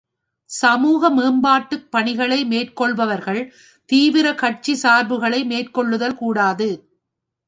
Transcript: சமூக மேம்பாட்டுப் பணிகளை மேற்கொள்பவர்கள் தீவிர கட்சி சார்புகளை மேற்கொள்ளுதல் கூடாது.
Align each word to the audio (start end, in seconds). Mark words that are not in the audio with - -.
சமூக 0.49 1.09
மேம்பாட்டுப் 1.09 1.91
பணிகளை 1.91 2.45
மேற்கொள்பவர்கள் 2.45 3.41
தீவிர 3.89 4.33
கட்சி 4.33 4.73
சார்புகளை 4.75 5.43
மேற்கொள்ளுதல் 5.45 6.15
கூடாது. 6.15 6.69